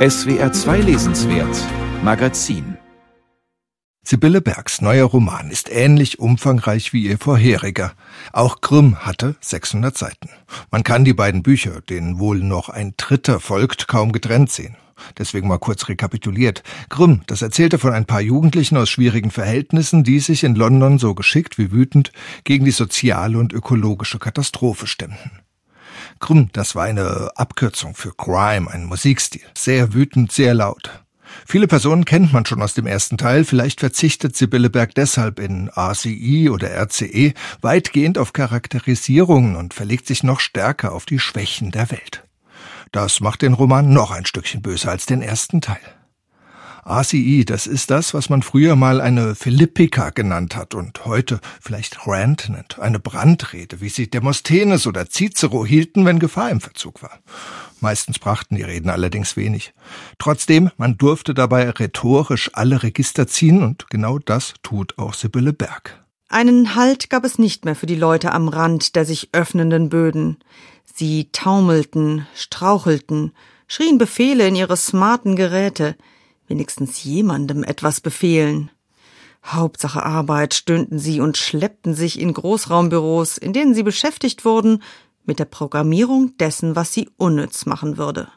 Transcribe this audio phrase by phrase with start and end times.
[0.00, 1.54] SWR 2 Lesenswert
[2.02, 2.78] Magazin
[4.02, 7.92] Sibylle Bergs neuer Roman ist ähnlich umfangreich wie ihr vorheriger.
[8.32, 10.30] Auch Grimm hatte 600 Seiten.
[10.70, 14.74] Man kann die beiden Bücher, denen wohl noch ein dritter folgt, kaum getrennt sehen.
[15.18, 16.62] Deswegen mal kurz rekapituliert.
[16.88, 21.14] Grimm, das erzählte von ein paar Jugendlichen aus schwierigen Verhältnissen, die sich in London so
[21.14, 22.10] geschickt wie wütend
[22.44, 25.42] gegen die soziale und ökologische Katastrophe stemmten.
[26.18, 29.42] Grimm, das war eine Abkürzung für Crime, ein Musikstil.
[29.56, 30.90] Sehr wütend, sehr laut.
[31.46, 35.70] Viele Personen kennt man schon aus dem ersten Teil, vielleicht verzichtet Sibylle Berg deshalb in
[35.72, 41.90] ACI oder RCE weitgehend auf Charakterisierungen und verlegt sich noch stärker auf die Schwächen der
[41.90, 42.24] Welt.
[42.92, 45.78] Das macht den Roman noch ein Stückchen böser als den ersten Teil.
[46.90, 52.06] ACI, das ist das, was man früher mal eine Philippika genannt hat und heute vielleicht
[52.06, 57.20] Rant nennt, eine Brandrede, wie sie Demosthenes oder Cicero hielten, wenn Gefahr im Verzug war.
[57.80, 59.72] Meistens brachten die Reden allerdings wenig.
[60.18, 66.04] Trotzdem, man durfte dabei rhetorisch alle Register ziehen und genau das tut auch Sibylle Berg.
[66.28, 70.38] Einen Halt gab es nicht mehr für die Leute am Rand der sich öffnenden Böden.
[70.94, 73.32] Sie taumelten, strauchelten,
[73.66, 75.96] schrien Befehle in ihre smarten Geräte,
[76.50, 78.70] wenigstens jemandem etwas befehlen.
[79.44, 84.82] Hauptsache Arbeit stöhnten sie und schleppten sich in Großraumbüros, in denen sie beschäftigt wurden,
[85.24, 88.28] mit der Programmierung dessen, was sie unnütz machen würde.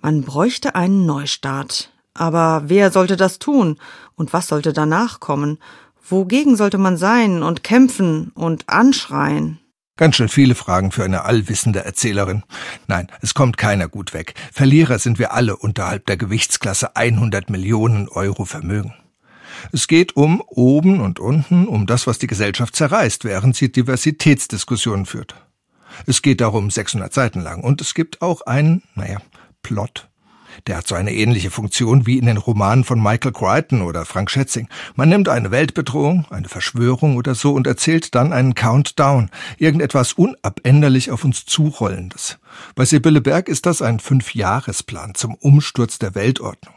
[0.00, 1.92] Man bräuchte einen Neustart.
[2.14, 3.78] Aber wer sollte das tun?
[4.16, 5.58] Und was sollte danach kommen?
[6.02, 9.60] Wogegen sollte man sein und kämpfen und anschreien?
[9.98, 12.44] Ganz schön viele Fragen für eine allwissende Erzählerin.
[12.86, 14.34] Nein, es kommt keiner gut weg.
[14.52, 18.94] Verlierer sind wir alle unterhalb der Gewichtsklasse 100 Millionen Euro Vermögen.
[19.72, 25.04] Es geht um oben und unten, um das, was die Gesellschaft zerreißt, während sie Diversitätsdiskussionen
[25.04, 25.34] führt.
[26.06, 29.18] Es geht darum 600 Seiten lang und es gibt auch einen, naja,
[29.64, 30.08] Plot.
[30.66, 34.30] Der hat so eine ähnliche Funktion wie in den Romanen von Michael Crichton oder Frank
[34.30, 34.68] Schätzing.
[34.94, 41.10] Man nimmt eine Weltbedrohung, eine Verschwörung oder so und erzählt dann einen Countdown, irgendetwas unabänderlich
[41.10, 42.38] auf uns zurollendes.
[42.74, 46.74] Bei Sibylle Berg ist das ein Fünfjahresplan zum Umsturz der Weltordnung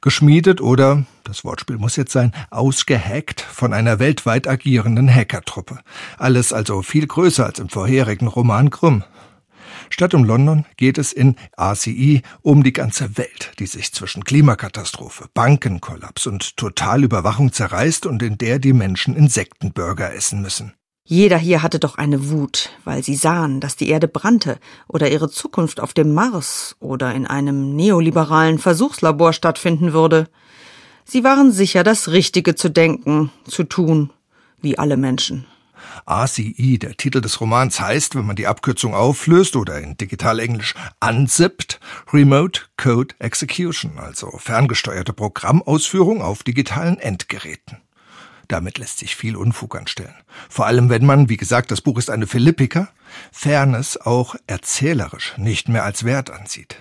[0.00, 5.78] geschmiedet oder, das Wortspiel muss jetzt sein, ausgehackt von einer weltweit agierenden Hackertruppe.
[6.18, 9.04] Alles also viel größer als im vorherigen Roman Grimm.
[9.90, 15.26] Statt um London geht es in ACI um die ganze Welt, die sich zwischen Klimakatastrophe,
[15.34, 20.74] Bankenkollaps und Totalüberwachung zerreißt und in der die Menschen Insektenburger essen müssen.
[21.04, 25.30] Jeder hier hatte doch eine Wut, weil sie sahen, dass die Erde brannte oder ihre
[25.30, 30.28] Zukunft auf dem Mars oder in einem neoliberalen Versuchslabor stattfinden würde.
[31.06, 34.10] Sie waren sicher, das Richtige zu denken, zu tun,
[34.60, 35.46] wie alle Menschen.
[36.06, 41.80] ACI, der Titel des Romans heißt, wenn man die Abkürzung auflöst oder in Digitalenglisch unzippt,
[42.12, 47.78] Remote Code Execution, also ferngesteuerte Programmausführung auf digitalen Endgeräten.
[48.48, 50.14] Damit lässt sich viel Unfug anstellen.
[50.48, 52.88] Vor allem, wenn man, wie gesagt, das Buch ist eine Philippika,
[53.30, 56.76] Fairness auch erzählerisch nicht mehr als Wert ansieht.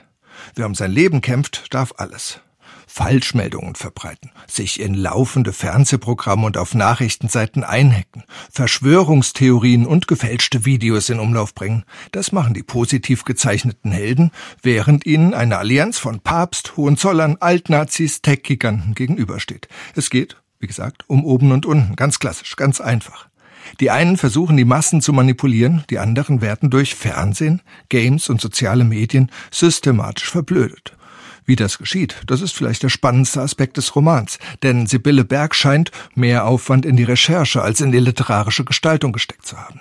[0.56, 2.40] Wer um sein Leben kämpft, darf alles.
[2.88, 11.20] Falschmeldungen verbreiten, sich in laufende Fernsehprogramme und auf Nachrichtenseiten einhacken, Verschwörungstheorien und gefälschte Videos in
[11.20, 11.84] Umlauf bringen.
[12.12, 18.96] Das machen die positiv gezeichneten Helden, während ihnen eine Allianz von Papst, Hohenzollern, Altnazis, Tech-Giganten
[18.96, 19.68] gegenübersteht.
[19.96, 21.96] Es geht wie gesagt, um oben und unten.
[21.96, 23.30] Ganz klassisch, ganz einfach.
[23.80, 28.86] Die einen versuchen, die Massen zu manipulieren, die anderen werden durch Fernsehen, Games und soziale
[28.86, 30.96] Medien systematisch verblödet.
[31.48, 35.92] Wie das geschieht, das ist vielleicht der spannendste Aspekt des Romans, denn Sibylle Berg scheint
[36.14, 39.80] mehr Aufwand in die Recherche als in die literarische Gestaltung gesteckt zu haben.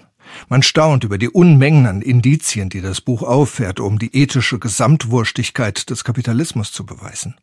[0.49, 5.91] Man staunt über die Unmengen an Indizien, die das Buch auffährt, um die ethische Gesamtwurstigkeit
[5.91, 7.35] des Kapitalismus zu beweisen.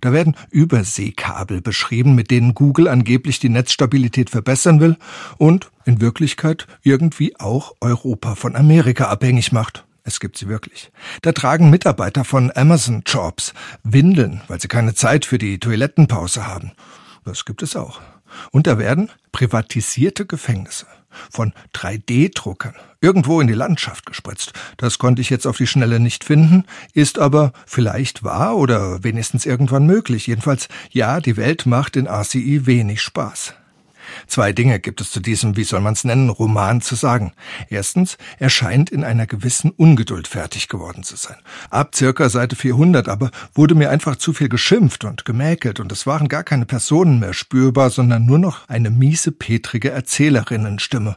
[0.00, 4.96] Da werden Überseekabel beschrieben, mit denen Google angeblich die Netzstabilität verbessern will
[5.36, 9.83] und in Wirklichkeit irgendwie auch Europa von Amerika abhängig macht.
[10.06, 10.92] Es gibt sie wirklich.
[11.22, 16.72] Da tragen Mitarbeiter von Amazon Jobs Windeln, weil sie keine Zeit für die Toilettenpause haben.
[17.24, 18.02] Das gibt es auch.
[18.50, 20.86] Und da werden privatisierte Gefängnisse
[21.30, 24.52] von 3D-Druckern irgendwo in die Landschaft gespritzt.
[24.76, 29.46] Das konnte ich jetzt auf die Schnelle nicht finden, ist aber vielleicht wahr oder wenigstens
[29.46, 30.26] irgendwann möglich.
[30.26, 33.54] Jedenfalls, ja, die Welt macht in RCI wenig Spaß.
[34.26, 37.32] Zwei Dinge gibt es zu diesem, wie soll man es nennen, Roman zu sagen.
[37.68, 41.36] Erstens, er scheint in einer gewissen Ungeduld fertig geworden zu sein.
[41.70, 46.06] Ab circa Seite 400 aber wurde mir einfach zu viel geschimpft und gemäkelt und es
[46.06, 51.16] waren gar keine Personen mehr spürbar, sondern nur noch eine miese, petrige Erzählerinnenstimme.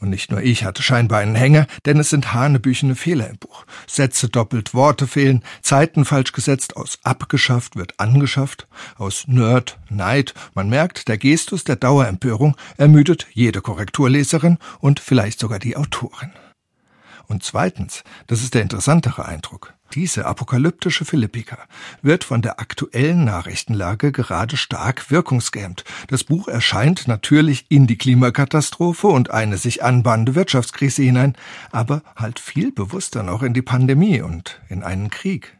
[0.00, 3.64] Und nicht nur ich hatte scheinbar einen Hänger, denn es sind hanebüchene Fehler im Buch.
[3.86, 10.34] Sätze doppelt, Worte fehlen, Zeiten falsch gesetzt, aus abgeschafft wird angeschafft, aus Nerd, Neid.
[10.54, 16.30] Man merkt, der Gestus der Dauerempörung ermüdet jede Korrekturleserin und vielleicht sogar die Autorin.
[17.28, 21.58] Und zweitens, das ist der interessantere Eindruck, diese apokalyptische Philippika
[22.02, 25.84] wird von der aktuellen Nachrichtenlage gerade stark wirkungsgehemmt.
[26.08, 31.36] Das Buch erscheint natürlich in die Klimakatastrophe und eine sich anbahnende Wirtschaftskrise hinein,
[31.70, 35.56] aber halt viel bewusster noch in die Pandemie und in einen Krieg.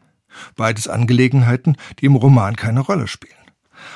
[0.57, 3.38] Beides Angelegenheiten, die im Roman keine Rolle spielen.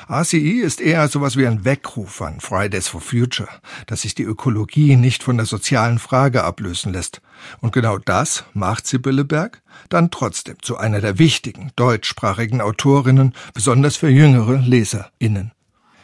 [0.09, 3.49] RCE ist eher sowas wie ein Weckruf an Fridays for Future,
[3.87, 7.21] dass sich die Ökologie nicht von der sozialen Frage ablösen lässt.
[7.61, 13.95] Und genau das macht Sibylle Berg dann trotzdem zu einer der wichtigen deutschsprachigen Autorinnen, besonders
[13.95, 15.51] für jüngere LeserInnen.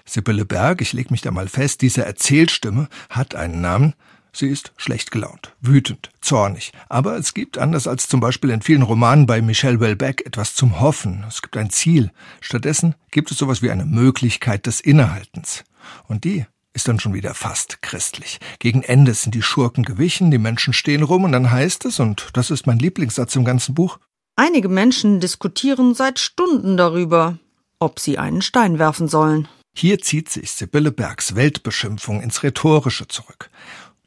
[0.06, 3.94] Sibylle Berg, ich leg mich da mal fest, diese Erzählstimme hat einen Namen,
[4.32, 6.72] Sie ist schlecht gelaunt, wütend, zornig.
[6.88, 10.80] Aber es gibt, anders als zum Beispiel in vielen Romanen bei Michel Welbeck, etwas zum
[10.80, 11.26] Hoffen.
[11.28, 12.12] Es gibt ein Ziel.
[12.42, 15.64] Stattdessen gibt es sowas wie eine Möglichkeit des Innehaltens.
[16.08, 18.40] Und die ist dann schon wieder fast christlich.
[18.60, 22.30] Gegen Ende sind die Schurken gewichen, die Menschen stehen rum und dann heißt es, und
[22.34, 24.00] das ist mein Lieblingssatz im ganzen Buch,
[24.42, 27.38] Einige Menschen diskutieren seit Stunden darüber,
[27.78, 29.50] ob sie einen Stein werfen sollen.
[29.76, 33.50] Hier zieht sich Sibylle Bergs Weltbeschimpfung ins Rhetorische zurück.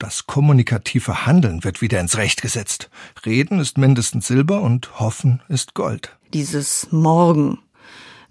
[0.03, 2.91] Das kommunikative Handeln wird wieder ins Recht gesetzt.
[3.25, 6.19] Reden ist mindestens Silber und Hoffen ist Gold.
[6.35, 7.61] Dieses Morgen.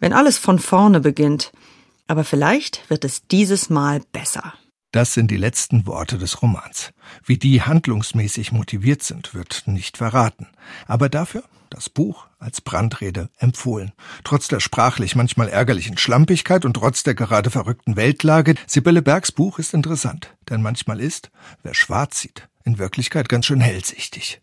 [0.01, 1.53] Wenn alles von vorne beginnt.
[2.07, 4.53] Aber vielleicht wird es dieses Mal besser.
[4.91, 6.91] Das sind die letzten Worte des Romans.
[7.23, 10.49] Wie die handlungsmäßig motiviert sind, wird nicht verraten.
[10.87, 13.91] Aber dafür das Buch als Brandrede empfohlen.
[14.23, 19.57] Trotz der sprachlich manchmal ärgerlichen Schlampigkeit und trotz der gerade verrückten Weltlage, Sibylle Bergs Buch
[19.57, 21.31] ist interessant, denn manchmal ist,
[21.63, 24.39] wer schwarz sieht, in Wirklichkeit ganz schön hellsichtig.